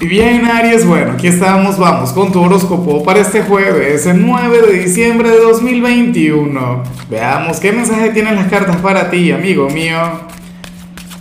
[0.00, 4.78] Bien, Aries, bueno, aquí estamos, vamos con tu horóscopo para este jueves, el 9 de
[4.84, 6.84] diciembre de 2021.
[7.10, 9.98] Veamos qué mensaje tienen las cartas para ti, amigo mío.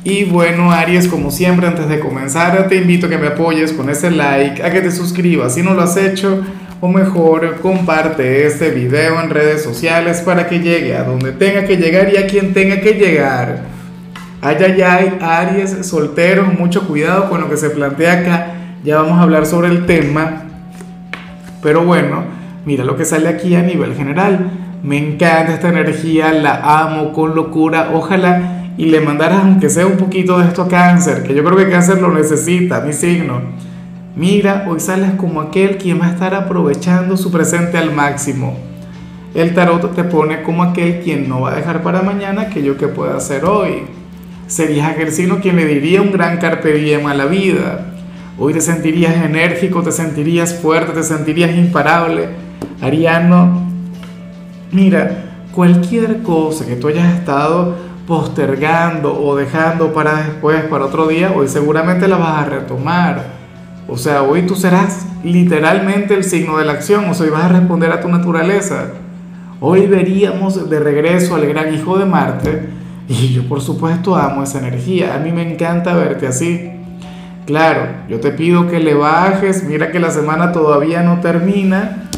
[0.04, 3.90] Y bueno, Aries, como siempre, antes de comenzar, te invito a que me apoyes con
[3.90, 6.44] ese like, a que te suscribas si no lo has hecho,
[6.80, 11.78] o mejor, comparte este video en redes sociales para que llegue a donde tenga que
[11.78, 13.64] llegar y a quien tenga que llegar.
[14.40, 18.54] Ay, ay, ay, Aries, solteros, mucho cuidado con lo que se plantea acá
[18.88, 20.44] ya vamos a hablar sobre el tema.
[21.62, 22.24] Pero bueno,
[22.66, 24.50] mira lo que sale aquí a nivel general.
[24.82, 27.90] Me encanta esta energía, la amo con locura.
[27.94, 31.58] Ojalá y le mandaras, aunque sea un poquito de esto a cáncer, que yo creo
[31.58, 33.42] que cáncer lo necesita, mi signo.
[34.16, 38.56] Mira, hoy sales como aquel quien va a estar aprovechando su presente al máximo.
[39.36, 42.88] El tarot te pone como aquel quien no va a dejar para mañana aquello que
[42.88, 43.82] pueda hacer hoy.
[44.48, 47.96] Serías aquel signo quien le diría un gran carpe diem a la vida
[48.40, 52.30] Hoy te sentirías enérgico, te sentirías fuerte, te sentirías imparable.
[52.82, 53.68] Ariano,
[54.72, 61.34] mira, cualquier cosa que tú hayas estado postergando o dejando para después, para otro día,
[61.36, 63.26] hoy seguramente la vas a retomar.
[63.88, 67.46] O sea, hoy tú serás literalmente el signo de la acción, o sea, hoy vas
[67.46, 68.92] a responder a tu naturaleza.
[69.60, 72.70] Hoy veríamos de regreso al gran hijo de Marte
[73.08, 76.77] y yo por supuesto amo esa energía, a mí me encanta verte así.
[77.48, 82.10] Claro, yo te pido que le bajes, mira que la semana todavía no termina,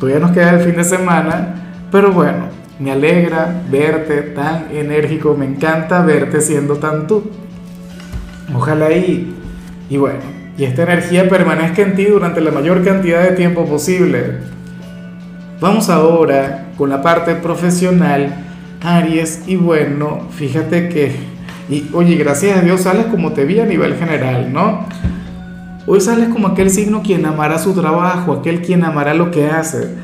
[0.00, 1.54] todavía nos queda el fin de semana,
[1.92, 2.46] pero bueno,
[2.80, 7.30] me alegra verte tan enérgico, me encanta verte siendo tan tú.
[8.52, 9.32] Ojalá y,
[9.88, 10.18] y bueno,
[10.58, 14.38] y esta energía permanezca en ti durante la mayor cantidad de tiempo posible.
[15.60, 18.34] Vamos ahora con la parte profesional,
[18.82, 21.29] Aries, y bueno, fíjate que
[21.70, 24.86] y oye, gracias a Dios sales como te vi a nivel general, ¿no?
[25.86, 29.94] Hoy sales como aquel signo quien amará su trabajo, aquel quien amará lo que hace,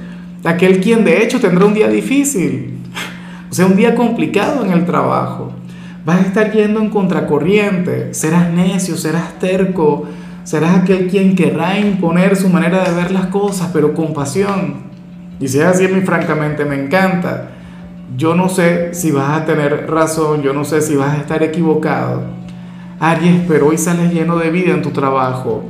[0.45, 2.79] aquel quien de hecho tendrá un día difícil,
[3.51, 5.53] o sea, un día complicado en el trabajo.
[6.05, 10.05] Vas a estar yendo en contracorriente, serás necio, serás terco,
[10.45, 14.87] serás aquel quien querrá imponer su manera de ver las cosas, pero con pasión.
[15.41, 17.56] Y si es así, a mí francamente me encanta
[18.15, 21.43] yo no sé si vas a tener razón, yo no sé si vas a estar
[21.43, 22.23] equivocado.
[23.01, 25.65] Aries, pero hoy sales lleno de vida en tu trabajo.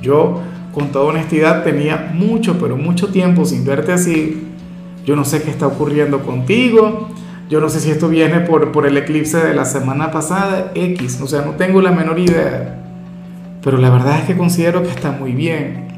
[0.00, 0.40] Yo,
[0.72, 4.46] con toda honestidad, tenía mucho, pero mucho tiempo sin verte así.
[5.04, 7.08] Yo no sé qué está ocurriendo contigo.
[7.48, 11.20] Yo no sé si esto viene por, por el eclipse de la semana pasada, X.
[11.20, 12.76] O sea, no tengo la menor idea.
[13.62, 15.88] Pero la verdad es que considero que está muy bien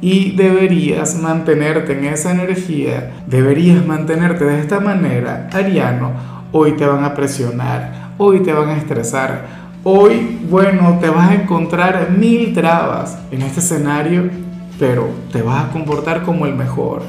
[0.00, 6.12] y deberías mantenerte en esa energía, deberías mantenerte de esta manera, Ariano,
[6.52, 9.46] hoy te van a presionar, hoy te van a estresar,
[9.84, 14.30] hoy, bueno, te vas a encontrar mil trabas en este escenario,
[14.78, 17.02] pero te vas a comportar como el mejor.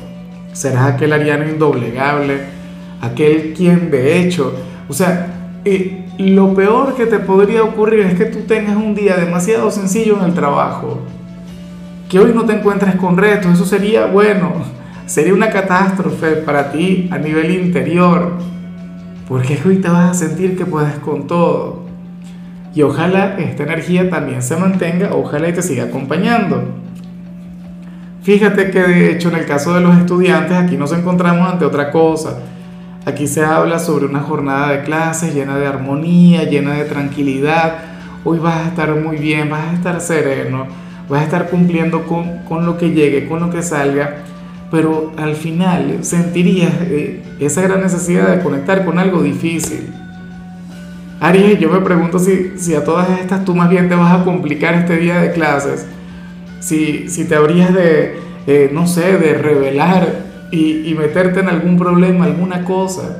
[0.51, 2.41] Serás aquel Ariano indoblegable,
[2.99, 4.53] aquel quien de hecho,
[4.89, 5.27] o sea,
[5.63, 10.17] eh, lo peor que te podría ocurrir es que tú tengas un día demasiado sencillo
[10.17, 10.99] en el trabajo
[12.11, 14.51] que hoy no te encuentres con retos, eso sería, bueno,
[15.05, 18.33] sería una catástrofe para ti a nivel interior,
[19.29, 21.85] porque hoy te vas a sentir que puedes con todo.
[22.75, 26.61] Y ojalá esta energía también se mantenga, ojalá y te siga acompañando.
[28.23, 31.91] Fíjate que de hecho en el caso de los estudiantes aquí nos encontramos ante otra
[31.91, 32.39] cosa.
[33.05, 37.75] Aquí se habla sobre una jornada de clases llena de armonía, llena de tranquilidad.
[38.25, 42.37] Hoy vas a estar muy bien, vas a estar sereno vas a estar cumpliendo con,
[42.47, 44.23] con lo que llegue, con lo que salga,
[44.71, 49.89] pero al final sentirías eh, esa gran necesidad de conectar con algo difícil.
[51.19, 54.23] Aries, yo me pregunto si, si, a todas estas tú más bien te vas a
[54.23, 55.85] complicar este día de clases,
[56.61, 58.15] si, si te habrías de,
[58.47, 60.07] eh, no sé, de revelar
[60.49, 63.17] y, y meterte en algún problema, alguna cosa.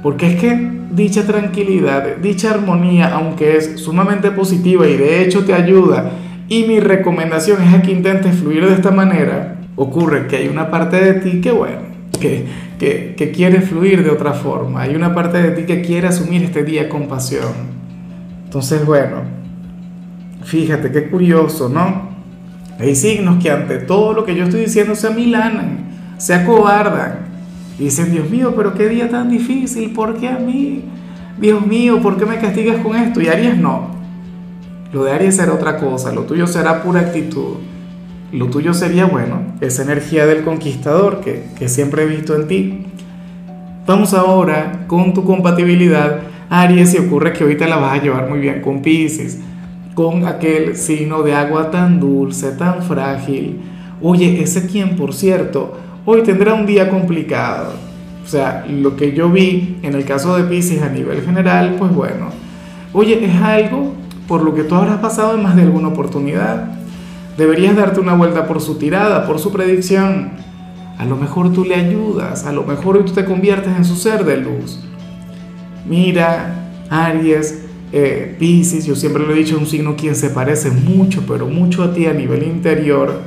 [0.00, 5.54] Porque es que dicha tranquilidad, dicha armonía, aunque es sumamente positiva y de hecho te
[5.54, 6.12] ayuda
[6.48, 9.56] y mi recomendación es que intentes fluir de esta manera.
[9.76, 11.82] Ocurre que hay una parte de ti que, bueno,
[12.20, 12.44] que,
[12.78, 14.82] que, que quiere fluir de otra forma.
[14.82, 17.74] Hay una parte de ti que quiere asumir este día con pasión.
[18.44, 19.22] Entonces, bueno,
[20.44, 22.14] fíjate qué curioso, ¿no?
[22.78, 25.78] Hay signos que ante todo lo que yo estoy diciendo se amilanan,
[26.18, 27.18] se acobardan.
[27.78, 30.84] dicen, Dios mío, pero qué día tan difícil, ¿por qué a mí?
[31.40, 33.20] Dios mío, ¿por qué me castigas con esto?
[33.20, 33.94] Y Aries no.
[34.94, 37.56] Lo de Aries será otra cosa, lo tuyo será pura actitud.
[38.30, 42.86] Lo tuyo sería, bueno, esa energía del conquistador que, que siempre he visto en ti.
[43.88, 48.38] Vamos ahora con tu compatibilidad, Aries, y ocurre que ahorita la vas a llevar muy
[48.38, 49.40] bien con Pisces.
[49.94, 53.62] con aquel signo de agua tan dulce, tan frágil.
[54.00, 57.72] Oye, ese quien, por cierto, hoy tendrá un día complicado.
[58.24, 61.92] O sea, lo que yo vi en el caso de Pisces a nivel general, pues
[61.92, 62.28] bueno,
[62.92, 63.93] oye, es algo
[64.28, 66.74] por lo que tú habrás pasado en más de alguna oportunidad.
[67.36, 70.32] Deberías darte una vuelta por su tirada, por su predicción.
[70.98, 74.24] A lo mejor tú le ayudas, a lo mejor tú te conviertes en su ser
[74.24, 74.80] de luz.
[75.86, 81.24] Mira, Aries, eh, Pisces, yo siempre lo he dicho, un signo quien se parece mucho,
[81.26, 83.20] pero mucho a ti a nivel interior.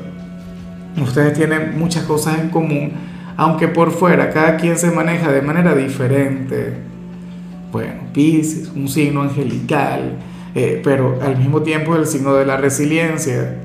[1.02, 2.92] Ustedes tienen muchas cosas en común,
[3.36, 6.74] aunque por fuera cada quien se maneja de manera diferente.
[7.72, 10.18] Bueno, Pisces, un signo angelical,
[10.58, 13.56] eh, pero al mismo tiempo el signo de la resiliencia.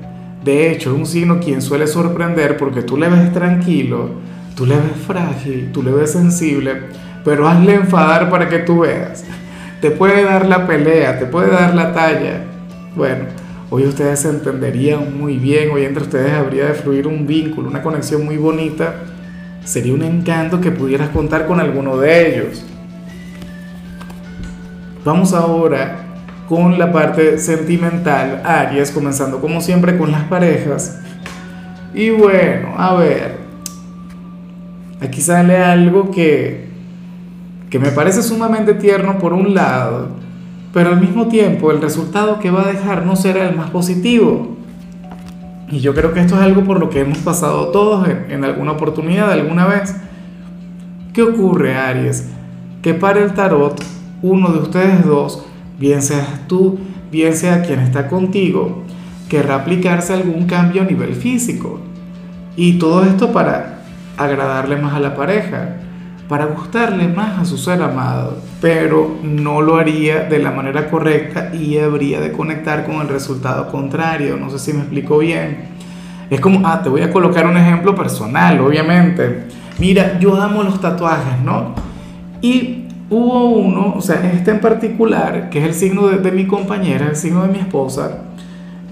[0.43, 4.09] De hecho, es un signo quien suele sorprender porque tú le ves tranquilo,
[4.55, 6.83] tú le ves frágil, tú le ves sensible,
[7.23, 9.23] pero hazle enfadar para que tú veas
[9.83, 12.45] te puede dar la pelea, te puede dar la talla.
[12.95, 13.25] Bueno,
[13.69, 17.83] hoy ustedes se entenderían muy bien, hoy entre ustedes habría de fluir un vínculo, una
[17.83, 18.95] conexión muy bonita.
[19.65, 22.63] Sería un encanto que pudieras contar con alguno de ellos.
[25.03, 26.02] Vamos ahora
[26.53, 30.99] con la parte sentimental, Aries, comenzando como siempre con las parejas.
[31.93, 33.37] Y bueno, a ver,
[35.01, 36.73] aquí sale algo que
[37.73, 40.09] que me parece sumamente tierno por un lado,
[40.71, 44.57] pero al mismo tiempo el resultado que va a dejar no será el más positivo.
[45.71, 48.73] Y yo creo que esto es algo por lo que hemos pasado todos en, alguna
[48.73, 49.95] oportunidad, alguna vez.
[51.13, 52.29] ¿Qué ocurre, Aries?
[52.83, 53.83] Que para el tarot,
[54.21, 55.43] uno de ustedes dos,
[55.83, 56.79] bien seas tú,
[57.11, 58.83] bien sea quien está contigo,
[59.27, 61.81] querrá aplicarse algún cambio a nivel físico.
[62.55, 63.81] Y todo esto para
[64.15, 65.75] agradarle más a la pareja
[66.29, 71.53] para gustarle más a su ser amado, pero no lo haría de la manera correcta
[71.53, 74.37] y habría de conectar con el resultado contrario.
[74.37, 75.65] No sé si me explico bien.
[76.29, 79.47] Es como, ah, te voy a colocar un ejemplo personal, obviamente.
[79.79, 81.75] Mira, yo amo los tatuajes, ¿no?
[82.41, 82.82] Y
[83.13, 87.07] hubo uno, o sea, este en particular, que es el signo de, de mi compañera,
[87.07, 88.23] el signo de mi esposa,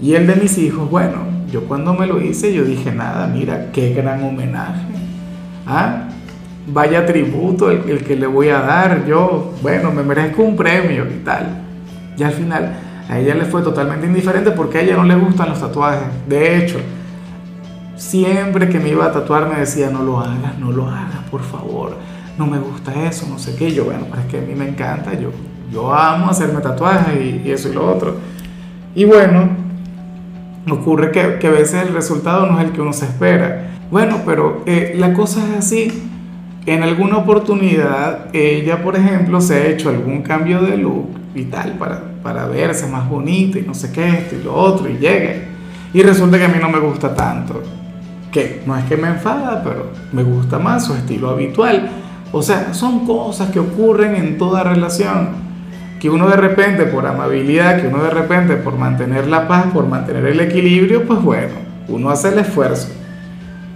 [0.00, 1.18] y el de mis hijos, bueno,
[1.50, 4.86] yo cuando me lo hice, yo dije, nada, mira, qué gran homenaje.
[5.66, 6.08] ¿Ah?
[6.66, 11.24] vaya tributo el, que le voy a dar, yo, bueno, me merezco un premio y
[11.24, 11.62] tal.
[12.16, 12.74] Y al final
[13.08, 16.08] a ella le fue totalmente indiferente porque a ella no le gustan los tatuajes.
[16.28, 16.78] De hecho,
[17.96, 21.42] siempre que me iba a tatuar me decía, no lo hagas, no lo hagas, por
[21.42, 21.96] favor,
[22.38, 23.72] no me gusta eso, no sé qué.
[23.72, 25.30] Yo, bueno, pero es que a mí me encanta, yo,
[25.72, 28.16] yo amo hacerme tatuajes y, eso y lo otro.
[28.94, 29.48] Y bueno,
[30.70, 33.70] ocurre que, que, a veces el resultado no es el que uno se espera.
[33.90, 36.10] Bueno, pero eh, la cosa es así
[36.66, 41.72] en alguna oportunidad ella, por ejemplo, se ha hecho algún cambio de look y tal
[41.72, 45.34] para, para verse más bonita y no sé qué, esto y lo otro, y llega.
[45.92, 47.62] Y resulta que a mí no me gusta tanto.
[48.30, 51.90] Que no es que me enfada, pero me gusta más su estilo habitual.
[52.32, 55.52] O sea, son cosas que ocurren en toda relación.
[56.00, 59.86] Que uno de repente, por amabilidad, que uno de repente, por mantener la paz, por
[59.86, 61.54] mantener el equilibrio, pues bueno,
[61.88, 62.88] uno hace el esfuerzo.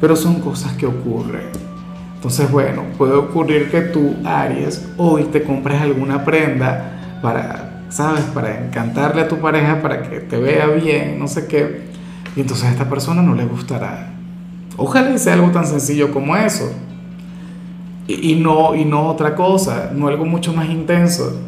[0.00, 1.66] Pero son cosas que ocurren.
[2.14, 8.22] Entonces, bueno, puede ocurrir que tú, Aries, hoy te compres alguna prenda para, ¿sabes?
[8.34, 11.82] Para encantarle a tu pareja, para que te vea bien, no sé qué.
[12.34, 14.08] Y entonces a esta persona no le gustará.
[14.76, 16.72] Ojalá sea algo tan sencillo como eso.
[18.08, 21.40] Y, no, y no otra cosa, no algo mucho más intenso.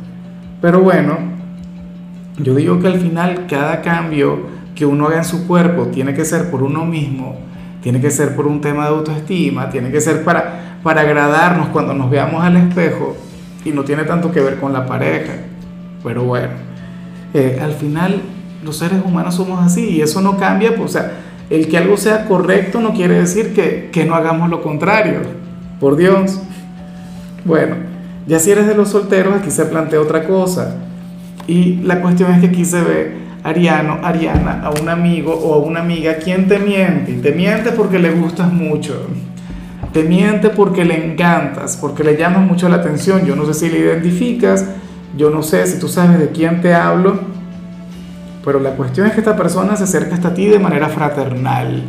[0.60, 1.16] Pero bueno,
[2.38, 4.40] yo digo que al final cada cambio
[4.74, 7.36] que uno haga en su cuerpo tiene que ser por uno mismo,
[7.82, 11.94] tiene que ser por un tema de autoestima, tiene que ser para, para agradarnos cuando
[11.94, 13.16] nos veamos al espejo
[13.64, 15.34] y no tiene tanto que ver con la pareja.
[16.02, 16.50] Pero bueno,
[17.34, 18.20] eh, al final
[18.64, 21.12] los seres humanos somos así y eso no cambia, pues, o sea,
[21.50, 25.22] el que algo sea correcto no quiere decir que, que no hagamos lo contrario,
[25.80, 26.40] por Dios.
[27.48, 27.74] Bueno,
[28.26, 30.76] ya si eres de los solteros, aquí se plantea otra cosa.
[31.46, 35.58] Y la cuestión es que aquí se ve Ariano, Ariana, a un amigo o a
[35.58, 37.14] una amiga quien te miente.
[37.14, 38.94] Te miente porque le gustas mucho.
[39.92, 43.24] Te miente porque le encantas, porque le llamas mucho la atención.
[43.24, 44.66] Yo no sé si le identificas,
[45.16, 47.18] yo no sé si tú sabes de quién te hablo,
[48.44, 51.82] pero la cuestión es que esta persona se acerca hasta ti de manera fraternal,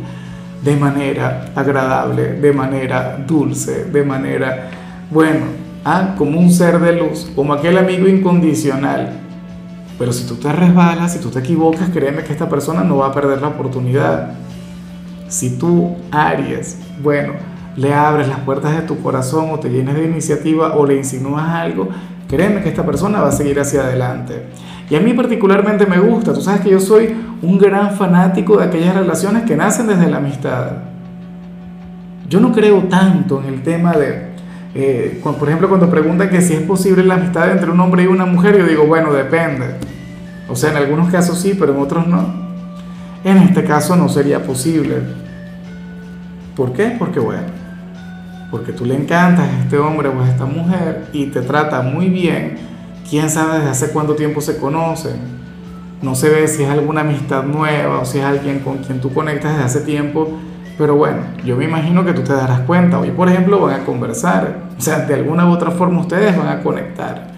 [0.64, 4.70] de manera agradable, de manera dulce, de manera,
[5.10, 5.46] bueno,
[5.84, 9.20] ah, como un ser de luz, como aquel amigo incondicional.
[9.98, 13.08] Pero si tú te resbalas, si tú te equivocas, créeme que esta persona no va
[13.08, 14.32] a perder la oportunidad.
[15.28, 17.34] Si tú, Aries, bueno,
[17.76, 21.48] le abres las puertas de tu corazón o te llenes de iniciativa o le insinúas
[21.48, 21.88] algo,
[22.28, 24.46] créeme que esta persona va a seguir hacia adelante.
[24.88, 28.64] Y a mí particularmente me gusta, tú sabes que yo soy un gran fanático de
[28.64, 30.72] aquellas relaciones que nacen desde la amistad.
[32.28, 34.29] Yo no creo tanto en el tema de,
[34.74, 38.06] eh, por ejemplo, cuando preguntan que si es posible la amistad entre un hombre y
[38.06, 39.66] una mujer, yo digo, bueno, depende.
[40.48, 42.50] O sea, en algunos casos sí, pero en otros no.
[43.24, 44.96] En este caso no sería posible.
[46.56, 46.94] ¿Por qué?
[46.98, 47.46] Porque bueno,
[48.50, 52.08] porque tú le encantas a este hombre o a esta mujer y te trata muy
[52.08, 52.56] bien
[53.08, 55.40] quién sabe desde hace cuánto tiempo se conocen.
[56.02, 59.12] No se ve si es alguna amistad nueva o si es alguien con quien tú
[59.12, 60.38] conectas desde hace tiempo.
[60.80, 62.98] Pero bueno, yo me imagino que tú te darás cuenta.
[62.98, 64.60] Hoy, por ejemplo, van a conversar.
[64.78, 67.32] O sea, de alguna u otra forma ustedes van a conectar.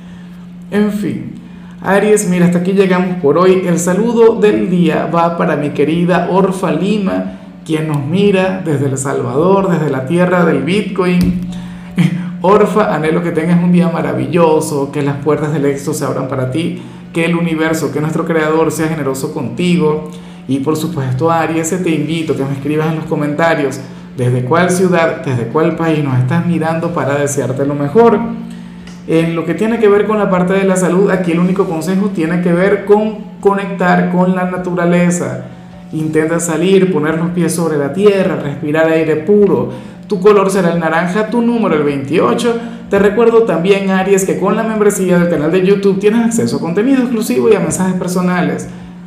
[0.71, 1.35] En fin.
[1.83, 3.65] Aries, mira, hasta aquí llegamos por hoy.
[3.67, 7.33] El saludo del día va para mi querida Orfa Lima,
[7.67, 11.41] quien nos mira desde El Salvador, desde la tierra del Bitcoin.
[12.43, 16.53] Orfa, anhelo que tengas un día maravilloso, que las puertas del éxito se abran para
[16.53, 16.81] ti,
[17.13, 20.13] que el universo, que nuestro creador sea generoso contigo.
[20.49, 23.81] Y por supuesto, Aries, te invito a que me escribas en los comentarios
[24.17, 28.19] desde cuál ciudad, desde cuál país nos estás mirando para desearte lo mejor.
[29.07, 31.67] En lo que tiene que ver con la parte de la salud, aquí el único
[31.67, 35.47] consejo tiene que ver con conectar con la naturaleza.
[35.93, 39.71] Intenta salir, poner los pies sobre la tierra, respirar aire puro
[40.13, 42.61] tu color será el naranja, tu número el 28.
[42.91, 46.61] Te recuerdo también, Aries, que con la membresía del canal de YouTube tienes acceso a
[46.61, 48.69] contenido exclusivo y a mensajes personales.